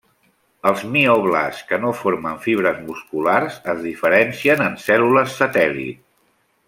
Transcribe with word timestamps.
Els 0.69 0.79
mioblasts 0.93 1.67
que 1.71 1.79
no 1.83 1.91
formen 1.99 2.39
fibres 2.45 2.79
musculars 2.87 3.59
es 3.75 3.85
diferencien 3.91 4.65
en 4.69 4.81
cèl·lules 4.87 5.37
satèl·lit. 5.43 6.03